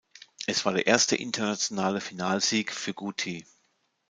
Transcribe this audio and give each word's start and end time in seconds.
Es 0.47 0.65
war 0.65 0.73
der 0.73 0.87
erste 0.87 1.15
internationale 1.15 2.01
Finalsieg 2.01 2.73
für 2.73 2.91
Guti. 2.95 3.45